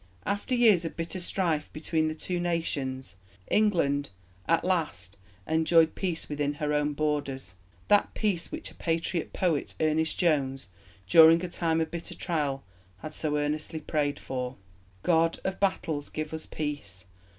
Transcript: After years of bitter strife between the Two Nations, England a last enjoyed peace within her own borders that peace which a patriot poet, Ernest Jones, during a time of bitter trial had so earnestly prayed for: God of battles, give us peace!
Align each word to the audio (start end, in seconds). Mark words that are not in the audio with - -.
After 0.25 0.55
years 0.55 0.83
of 0.83 0.95
bitter 0.95 1.19
strife 1.19 1.69
between 1.73 2.07
the 2.07 2.15
Two 2.15 2.39
Nations, 2.39 3.17
England 3.51 4.09
a 4.49 4.59
last 4.65 5.15
enjoyed 5.47 5.93
peace 5.93 6.27
within 6.27 6.55
her 6.55 6.73
own 6.73 6.93
borders 6.93 7.53
that 7.87 8.15
peace 8.15 8.51
which 8.51 8.71
a 8.71 8.73
patriot 8.73 9.31
poet, 9.31 9.75
Ernest 9.79 10.17
Jones, 10.17 10.69
during 11.07 11.45
a 11.45 11.49
time 11.49 11.79
of 11.79 11.91
bitter 11.91 12.15
trial 12.15 12.63
had 13.03 13.13
so 13.13 13.37
earnestly 13.37 13.79
prayed 13.79 14.17
for: 14.17 14.55
God 15.03 15.39
of 15.43 15.59
battles, 15.59 16.09
give 16.09 16.33
us 16.33 16.47
peace! 16.47 17.05